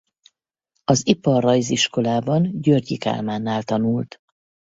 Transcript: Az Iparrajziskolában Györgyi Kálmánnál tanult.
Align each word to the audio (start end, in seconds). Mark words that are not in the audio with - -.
Az 0.83 1.07
Iparrajziskolában 1.07 2.61
Györgyi 2.61 2.97
Kálmánnál 2.97 3.63
tanult. 3.63 4.21